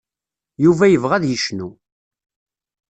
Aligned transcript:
Yuba 0.63 0.85
yebɣa 0.87 1.13
ad 1.17 1.25
yecnu. 1.27 1.69